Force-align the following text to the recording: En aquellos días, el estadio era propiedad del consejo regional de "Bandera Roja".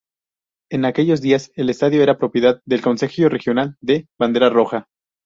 En 0.71 0.83
aquellos 0.85 1.21
días, 1.21 1.51
el 1.53 1.69
estadio 1.69 2.01
era 2.01 2.17
propiedad 2.17 2.59
del 2.65 2.81
consejo 2.81 3.29
regional 3.29 3.75
de 3.81 4.07
"Bandera 4.19 4.49
Roja". 4.49 4.87